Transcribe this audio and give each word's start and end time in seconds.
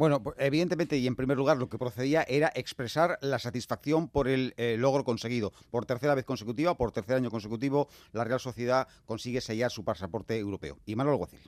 Bueno, 0.00 0.22
pues, 0.22 0.34
evidentemente 0.38 0.96
y 0.96 1.06
en 1.06 1.14
primer 1.14 1.36
lugar 1.36 1.58
lo 1.58 1.68
que 1.68 1.76
procedía 1.76 2.22
era 2.22 2.50
expresar 2.54 3.18
la 3.20 3.38
satisfacción 3.38 4.08
por 4.08 4.28
el 4.28 4.54
eh, 4.56 4.76
logro 4.78 5.04
conseguido. 5.04 5.52
Por 5.70 5.84
tercera 5.84 6.14
vez 6.14 6.24
consecutiva, 6.24 6.74
por 6.74 6.90
tercer 6.90 7.16
año 7.16 7.30
consecutivo, 7.30 7.86
la 8.12 8.24
Real 8.24 8.40
Sociedad 8.40 8.88
consigue 9.04 9.42
sellar 9.42 9.70
su 9.70 9.84
pasaporte 9.84 10.38
europeo. 10.38 10.78
Y 10.86 10.96
Manuel 10.96 11.18
Guacil. 11.18 11.40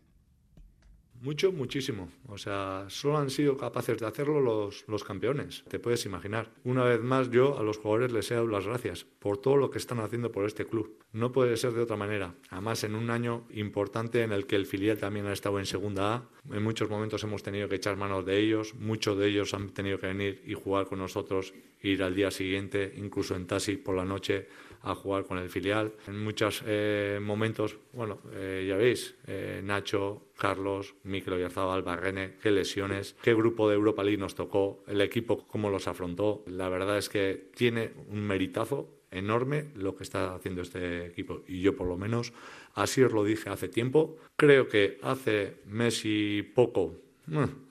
Mucho, 1.23 1.53
muchísimo. 1.53 2.11
O 2.27 2.37
sea, 2.37 2.87
solo 2.89 3.19
han 3.19 3.31
sido 3.31 3.57
capaces 3.57 3.97
de 3.97 4.07
hacerlo 4.07 4.41
los, 4.41 4.85
los, 4.89 5.05
campeones, 5.05 5.63
te 5.69 5.79
puedes 5.79 6.05
imaginar. 6.05 6.51
Una 6.65 6.83
vez 6.83 7.01
más, 7.01 7.31
yo 7.31 7.57
a 7.61 7.63
los 7.63 7.79
jugadores 7.79 8.11
les 8.11 8.29
he 8.33 8.35
dado 8.35 8.49
las 8.49 8.67
gracias 8.67 9.05
por 9.21 9.39
todo 9.39 9.57
lo 9.57 9.71
que 9.71 9.79
están 9.79 10.01
haciendo 10.01 10.33
por 10.33 10.47
este 10.47 10.67
club. 10.67 10.99
No 11.13 11.31
puede 11.31 11.57
ser 11.57 11.75
de 11.75 11.83
otra 11.83 11.97
manera. 11.97 12.35
Además, 12.51 12.83
en 12.83 12.97
un 12.97 13.09
año 13.09 13.45
importante 13.51 14.23
en 14.23 14.33
el 14.33 14.49
que 14.49 14.57
el 14.57 14.67
filial 14.67 14.99
también 14.99 15.27
ha 15.27 15.33
estado 15.33 15.61
en 15.61 15.67
segunda 15.67 16.15
A, 16.15 16.29
en 16.51 16.63
muchos 16.65 16.91
momentos 16.91 17.23
hemos 17.23 17.45
tenido 17.45 17.69
que 17.69 17.77
echar 17.77 17.97
manos 17.97 18.27
de 18.27 18.41
ellos, 18.41 18.75
muchos 18.75 19.17
de 19.17 19.29
ellos 19.29 19.55
han 19.55 19.69
tenido 19.69 19.99
que 19.99 20.09
venir 20.09 20.43
y 20.45 20.55
jugar 20.55 20.87
con 20.87 20.99
nosotros, 20.99 21.55
ir 21.83 22.03
al 22.03 22.15
día 22.15 22.31
siguiente, 22.31 22.93
incluso 22.97 23.35
en 23.35 23.47
taxi 23.47 23.77
por 23.77 23.97
la 23.97 24.05
noche 24.05 24.49
a 24.83 24.95
jugar 24.95 25.25
con 25.25 25.39
el 25.39 25.49
filial. 25.49 25.93
En 26.07 26.23
muchos 26.23 26.63
eh, 26.67 27.21
momentos, 27.23 27.79
bueno, 27.93 28.19
eh, 28.33 28.67
ya 28.69 28.77
veis, 28.77 29.15
eh, 29.27 29.61
Nacho, 29.63 30.29
Carlos, 30.37 30.95
Mikel 31.05 31.35
Oyarzabal, 31.35 31.83
Barrene, 31.83 32.35
qué 32.43 32.51
lesiones, 32.51 33.17
qué 33.23 33.35
grupo 33.35 33.69
de 33.69 33.77
Europa 33.77 34.03
League 34.03 34.19
nos 34.19 34.35
tocó, 34.35 34.83
el 34.87 35.01
equipo 35.01 35.47
cómo 35.47 35.71
los 35.71 35.87
afrontó. 35.89 36.43
La 36.47 36.69
verdad 36.69 36.99
es 36.99 37.09
que 37.09 37.51
tiene 37.55 37.93
un 38.09 38.27
meritazo 38.27 38.89
enorme 39.13 39.67
lo 39.77 39.95
que 39.95 40.03
está 40.03 40.35
haciendo 40.35 40.63
este 40.63 41.07
equipo. 41.07 41.43
Y 41.47 41.61
yo 41.61 41.77
por 41.77 41.87
lo 41.87 41.97
menos 41.97 42.33
así 42.75 43.03
os 43.03 43.13
lo 43.13 43.25
dije 43.25 43.51
hace 43.51 43.69
tiempo. 43.69 44.17
Creo 44.37 44.69
que 44.69 44.99
hace 45.03 45.59
mes 45.67 46.03
y 46.05 46.43
poco 46.43 46.97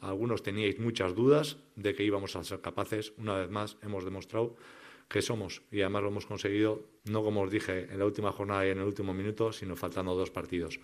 algunos 0.02 0.44
teníais 0.44 0.80
muchas 0.80 1.16
dudas 1.16 1.58
de 1.76 1.94
que 1.94 2.04
íbamos 2.04 2.36
a 2.36 2.44
ser 2.44 2.62
capaces. 2.62 3.14
Una 3.18 3.36
vez 3.36 3.50
más 3.50 3.78
hemos 3.82 4.06
demostrado 4.06 4.56
que 5.08 5.22
somos 5.22 5.62
y 5.72 5.82
además 5.82 6.04
lo 6.04 6.10
hemos 6.10 6.26
conseguido 6.26 6.88
no 7.06 7.24
como 7.24 7.42
os 7.42 7.52
dije 7.52 7.92
en 7.92 8.00
la 8.00 8.06
última 8.06 8.32
jornada 8.32 8.66
y 8.66 8.70
en 8.70 8.80
el 8.80 8.86
último 8.86 9.14
minuto, 9.14 9.52
sino 9.52 9.76
faltando 9.76 10.16
dos 10.16 10.32
partidos. 10.32 10.80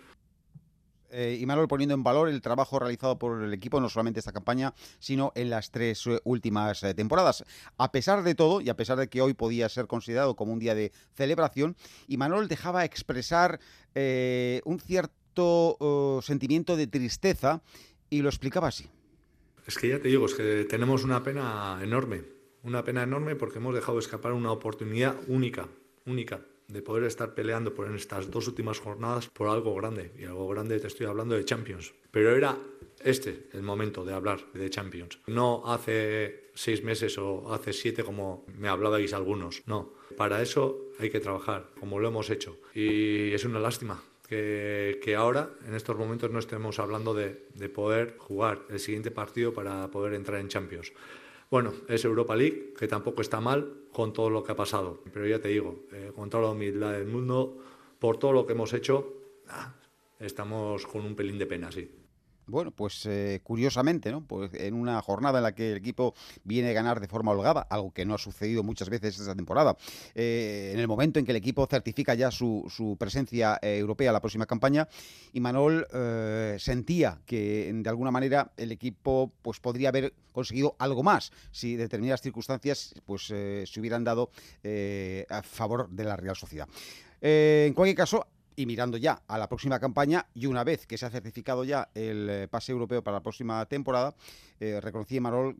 Eh, 1.10 1.38
y 1.40 1.46
Manuel 1.46 1.68
poniendo 1.68 1.94
en 1.94 2.02
valor 2.02 2.28
el 2.28 2.42
trabajo 2.42 2.78
realizado 2.78 3.18
por 3.18 3.42
el 3.42 3.52
equipo, 3.54 3.80
no 3.80 3.88
solamente 3.88 4.20
esta 4.20 4.32
campaña, 4.32 4.74
sino 4.98 5.32
en 5.34 5.50
las 5.50 5.70
tres 5.70 6.06
eh, 6.06 6.20
últimas 6.24 6.82
eh, 6.82 6.94
temporadas. 6.94 7.44
A 7.78 7.90
pesar 7.92 8.22
de 8.22 8.34
todo, 8.34 8.60
y 8.60 8.68
a 8.68 8.76
pesar 8.76 8.98
de 8.98 9.08
que 9.08 9.22
hoy 9.22 9.34
podía 9.34 9.68
ser 9.68 9.86
considerado 9.86 10.36
como 10.36 10.52
un 10.52 10.58
día 10.58 10.74
de 10.74 10.92
celebración, 11.14 11.76
y 12.06 12.18
Manuel 12.18 12.48
dejaba 12.48 12.84
expresar 12.84 13.60
un 14.64 14.78
cierto 14.78 15.76
oh, 15.80 16.20
sentimiento 16.22 16.76
de 16.76 16.86
tristeza 16.86 17.62
y 18.10 18.22
lo 18.22 18.28
explicaba 18.28 18.68
así. 18.68 18.88
Es 19.66 19.76
que 19.76 19.88
ya 19.88 19.98
te 19.98 20.08
digo, 20.08 20.26
es 20.26 20.34
que 20.34 20.64
tenemos 20.64 21.04
una 21.04 21.22
pena 21.22 21.78
enorme, 21.82 22.22
una 22.62 22.84
pena 22.84 23.02
enorme 23.02 23.36
porque 23.36 23.58
hemos 23.58 23.74
dejado 23.74 23.98
escapar 23.98 24.32
una 24.32 24.50
oportunidad 24.50 25.16
única, 25.26 25.68
única 26.06 26.40
de 26.68 26.82
poder 26.82 27.04
estar 27.04 27.34
peleando 27.34 27.74
por 27.74 27.86
en 27.86 27.94
estas 27.94 28.30
dos 28.30 28.46
últimas 28.46 28.78
jornadas 28.78 29.28
por 29.28 29.48
algo 29.48 29.74
grande. 29.74 30.12
Y 30.18 30.24
algo 30.24 30.48
grande 30.48 30.78
te 30.78 30.86
estoy 30.86 31.06
hablando 31.06 31.34
de 31.34 31.44
Champions. 31.44 31.94
Pero 32.10 32.36
era 32.36 32.58
este 33.02 33.48
el 33.52 33.62
momento 33.62 34.04
de 34.04 34.12
hablar 34.12 34.52
de 34.52 34.68
Champions. 34.68 35.18
No 35.26 35.62
hace 35.66 36.50
seis 36.54 36.82
meses 36.82 37.16
o 37.18 37.52
hace 37.52 37.72
siete 37.72 38.04
como 38.04 38.44
me 38.58 38.68
hablabais 38.68 39.14
algunos. 39.14 39.62
No. 39.66 39.94
Para 40.16 40.42
eso 40.42 40.90
hay 40.98 41.10
que 41.10 41.20
trabajar, 41.20 41.70
como 41.80 41.98
lo 41.98 42.08
hemos 42.08 42.28
hecho. 42.28 42.58
Y 42.74 43.32
es 43.32 43.44
una 43.44 43.60
lástima 43.60 44.02
que, 44.28 45.14
ahora, 45.16 45.50
en 45.66 45.74
estos 45.74 45.96
momentos, 45.96 46.30
no 46.30 46.38
estemos 46.38 46.78
hablando 46.78 47.14
de, 47.14 47.46
de, 47.54 47.68
poder 47.70 48.16
jugar 48.18 48.60
el 48.68 48.78
siguiente 48.78 49.10
partido 49.10 49.54
para 49.54 49.88
poder 49.88 50.12
entrar 50.12 50.38
en 50.38 50.48
Champions. 50.48 50.92
Bueno, 51.50 51.72
es 51.88 52.04
Europa 52.04 52.36
League, 52.36 52.74
que 52.78 52.86
tampoco 52.86 53.22
está 53.22 53.40
mal 53.40 53.72
con 53.90 54.12
todo 54.12 54.28
lo 54.28 54.44
que 54.44 54.52
ha 54.52 54.56
pasado. 54.56 55.02
Pero 55.12 55.26
ya 55.26 55.40
te 55.40 55.48
digo, 55.48 55.86
eh, 55.92 56.12
con 56.14 56.28
toda 56.28 56.42
la 56.44 56.50
humildad 56.50 56.92
del 56.92 57.06
mundo, 57.06 57.56
por 57.98 58.18
todo 58.18 58.32
lo 58.32 58.46
que 58.46 58.52
hemos 58.52 58.74
hecho, 58.74 59.14
ah, 59.48 59.74
estamos 60.20 60.86
con 60.86 61.06
un 61.06 61.16
pelín 61.16 61.38
de 61.38 61.46
pena, 61.46 61.72
sí. 61.72 61.90
Bueno, 62.48 62.70
pues 62.70 63.04
eh, 63.04 63.40
curiosamente, 63.44 64.10
¿no? 64.10 64.26
Pues 64.26 64.50
en 64.54 64.72
una 64.72 65.00
jornada 65.02 65.38
en 65.38 65.42
la 65.42 65.54
que 65.54 65.72
el 65.72 65.76
equipo 65.76 66.14
viene 66.44 66.70
a 66.70 66.72
ganar 66.72 66.98
de 66.98 67.06
forma 67.06 67.32
holgada, 67.32 67.60
algo 67.68 67.92
que 67.92 68.06
no 68.06 68.14
ha 68.14 68.18
sucedido 68.18 68.62
muchas 68.62 68.88
veces 68.88 69.20
esta 69.20 69.34
temporada, 69.34 69.76
eh, 70.14 70.70
en 70.72 70.80
el 70.80 70.88
momento 70.88 71.18
en 71.18 71.26
que 71.26 71.32
el 71.32 71.36
equipo 71.36 71.66
certifica 71.66 72.14
ya 72.14 72.30
su, 72.30 72.64
su 72.74 72.96
presencia 72.98 73.58
eh, 73.60 73.76
europea 73.76 74.12
la 74.12 74.20
próxima 74.20 74.46
campaña, 74.46 74.88
y 75.32 75.40
Manol 75.40 75.86
sentía 76.58 77.20
que 77.26 77.70
de 77.72 77.90
alguna 77.90 78.10
manera 78.10 78.50
el 78.56 78.72
equipo 78.72 79.30
pues 79.42 79.60
podría 79.60 79.90
haber 79.90 80.14
conseguido 80.32 80.74
algo 80.78 81.02
más 81.02 81.32
si 81.50 81.76
determinadas 81.76 82.22
circunstancias 82.22 82.94
pues 83.04 83.26
se 83.26 83.80
hubieran 83.80 84.04
dado 84.04 84.30
a 85.28 85.42
favor 85.42 85.88
de 85.90 86.04
la 86.04 86.16
Real 86.16 86.34
Sociedad. 86.36 86.66
en 87.20 87.74
cualquier 87.74 87.96
caso, 87.96 88.26
y 88.58 88.66
mirando 88.66 88.96
ya 88.96 89.22
a 89.28 89.38
la 89.38 89.48
próxima 89.48 89.78
campaña 89.78 90.26
y 90.34 90.46
una 90.46 90.64
vez 90.64 90.84
que 90.84 90.98
se 90.98 91.06
ha 91.06 91.10
certificado 91.10 91.62
ya 91.62 91.90
el 91.94 92.28
eh, 92.28 92.48
pase 92.48 92.72
europeo 92.72 93.04
para 93.04 93.18
la 93.18 93.22
próxima 93.22 93.64
temporada, 93.66 94.16
eh, 94.58 94.80
reconocí 94.80 95.20
Marol 95.20 95.56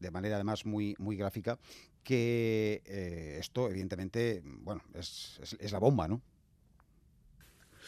de 0.00 0.10
manera 0.10 0.36
además 0.36 0.64
muy, 0.64 0.94
muy 0.98 1.16
gráfica 1.16 1.58
que 2.02 2.80
eh, 2.86 3.36
esto 3.38 3.68
evidentemente, 3.68 4.40
bueno, 4.42 4.82
es, 4.94 5.38
la 5.70 5.78
bomba, 5.78 6.08
¿no? 6.08 6.22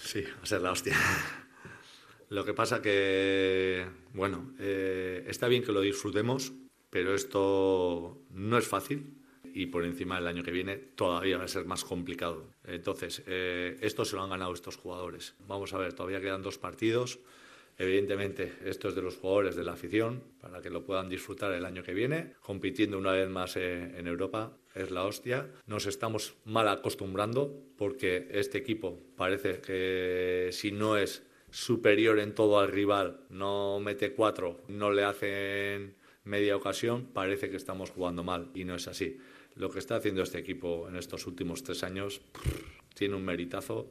Sí, 0.02 0.20
va 0.20 0.42
a 0.42 0.46
ser 0.46 0.60
la 0.60 0.72
hostia. 0.72 0.94
Lo 2.28 2.44
que 2.44 2.52
pasa 2.52 2.82
que, 2.82 3.88
bueno, 4.12 4.52
está 4.58 5.48
bien 5.48 5.64
que 5.64 5.72
lo 5.72 5.80
disfrutemos, 5.80 6.52
pero 6.88 7.12
esto 7.12 8.22
no 8.30 8.56
es 8.56 8.68
fácil 8.68 9.19
y 9.54 9.66
por 9.66 9.84
encima 9.84 10.16
del 10.16 10.26
año 10.26 10.42
que 10.42 10.50
viene 10.50 10.76
todavía 10.76 11.38
va 11.38 11.44
a 11.44 11.48
ser 11.48 11.64
más 11.64 11.84
complicado. 11.84 12.46
Entonces, 12.64 13.22
eh, 13.26 13.76
esto 13.80 14.04
se 14.04 14.16
lo 14.16 14.22
han 14.22 14.30
ganado 14.30 14.52
estos 14.52 14.76
jugadores. 14.76 15.34
Vamos 15.46 15.72
a 15.72 15.78
ver, 15.78 15.92
todavía 15.92 16.20
quedan 16.20 16.42
dos 16.42 16.58
partidos. 16.58 17.18
Evidentemente, 17.78 18.52
esto 18.64 18.88
es 18.88 18.94
de 18.94 19.00
los 19.00 19.16
jugadores 19.16 19.56
de 19.56 19.64
la 19.64 19.72
afición, 19.72 20.22
para 20.40 20.60
que 20.60 20.68
lo 20.68 20.84
puedan 20.84 21.08
disfrutar 21.08 21.52
el 21.52 21.64
año 21.64 21.82
que 21.82 21.94
viene, 21.94 22.34
compitiendo 22.42 22.98
una 22.98 23.12
vez 23.12 23.28
más 23.30 23.56
eh, 23.56 23.94
en 23.96 24.06
Europa. 24.06 24.52
Es 24.74 24.90
la 24.90 25.04
hostia. 25.04 25.48
Nos 25.66 25.86
estamos 25.86 26.34
mal 26.44 26.68
acostumbrando 26.68 27.50
porque 27.78 28.28
este 28.32 28.58
equipo 28.58 29.00
parece 29.16 29.60
que 29.60 30.50
si 30.52 30.72
no 30.72 30.98
es 30.98 31.22
superior 31.50 32.18
en 32.18 32.34
todo 32.34 32.58
al 32.58 32.68
rival, 32.68 33.20
no 33.30 33.80
mete 33.80 34.12
cuatro, 34.12 34.60
no 34.68 34.92
le 34.92 35.04
hacen 35.04 35.96
media 36.24 36.56
ocasión, 36.56 37.06
parece 37.12 37.50
que 37.50 37.56
estamos 37.56 37.90
jugando 37.90 38.22
mal 38.22 38.50
y 38.54 38.64
no 38.64 38.74
es 38.74 38.88
así 38.88 39.18
lo 39.54 39.70
que 39.70 39.78
está 39.78 39.96
haciendo 39.96 40.22
este 40.22 40.38
equipo 40.38 40.88
en 40.88 40.96
estos 40.96 41.26
últimos 41.26 41.62
tres 41.62 41.82
años 41.82 42.20
tiene 42.94 43.14
un 43.14 43.24
meritazo. 43.24 43.90